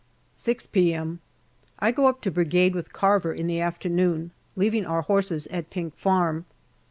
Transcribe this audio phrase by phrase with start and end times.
[0.33, 1.19] 6 p.m.
[1.77, 5.95] I go up to Brigade with Carver in the afternoon, leaving our horses at Pink
[5.95, 6.45] Farm.